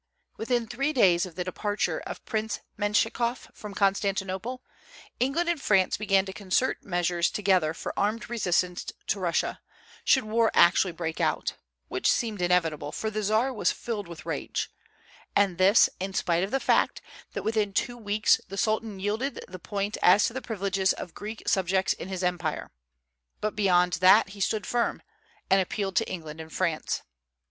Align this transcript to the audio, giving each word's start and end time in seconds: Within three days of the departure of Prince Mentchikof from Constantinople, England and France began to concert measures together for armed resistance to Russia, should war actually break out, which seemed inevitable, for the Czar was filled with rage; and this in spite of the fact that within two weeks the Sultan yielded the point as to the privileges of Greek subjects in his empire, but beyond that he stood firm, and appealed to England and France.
Within 0.35 0.65
three 0.65 0.93
days 0.93 1.27
of 1.27 1.35
the 1.35 1.43
departure 1.43 1.99
of 2.07 2.25
Prince 2.25 2.59
Mentchikof 2.75 3.51
from 3.53 3.75
Constantinople, 3.75 4.63
England 5.19 5.47
and 5.47 5.61
France 5.61 5.95
began 5.95 6.25
to 6.25 6.33
concert 6.33 6.81
measures 6.83 7.29
together 7.29 7.71
for 7.75 7.93
armed 7.95 8.27
resistance 8.27 8.83
to 9.05 9.19
Russia, 9.19 9.61
should 10.03 10.23
war 10.23 10.49
actually 10.55 10.91
break 10.93 11.21
out, 11.21 11.53
which 11.87 12.09
seemed 12.11 12.41
inevitable, 12.41 12.91
for 12.91 13.11
the 13.11 13.21
Czar 13.21 13.53
was 13.53 13.71
filled 13.71 14.07
with 14.07 14.25
rage; 14.25 14.71
and 15.35 15.59
this 15.59 15.87
in 15.99 16.15
spite 16.15 16.43
of 16.43 16.49
the 16.49 16.59
fact 16.59 16.99
that 17.33 17.43
within 17.43 17.71
two 17.71 17.95
weeks 17.95 18.41
the 18.47 18.57
Sultan 18.57 18.99
yielded 18.99 19.45
the 19.47 19.59
point 19.59 19.97
as 20.01 20.25
to 20.25 20.33
the 20.33 20.41
privileges 20.41 20.93
of 20.93 21.13
Greek 21.13 21.47
subjects 21.47 21.93
in 21.93 22.07
his 22.07 22.23
empire, 22.23 22.71
but 23.39 23.55
beyond 23.55 23.93
that 24.01 24.29
he 24.29 24.39
stood 24.41 24.65
firm, 24.65 25.03
and 25.47 25.61
appealed 25.61 25.95
to 25.97 26.09
England 26.11 26.41
and 26.41 26.51
France. 26.51 27.03